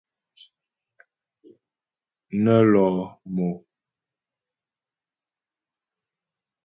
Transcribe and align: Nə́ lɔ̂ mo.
Nə́ 2.43 2.59
lɔ̂ 2.71 2.89
mo. 3.33 3.47